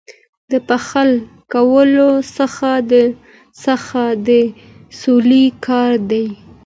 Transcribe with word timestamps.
د 0.51 0.53
پخلا 0.67 1.25
کولو 1.53 2.09
هڅه 2.55 4.05
د 4.27 4.29
سولې 5.01 5.45
کار 5.65 5.91
دی. 6.11 6.25